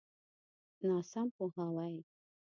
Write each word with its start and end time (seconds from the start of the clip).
ناسم 0.87 1.27
پوهاوی. 1.35 1.95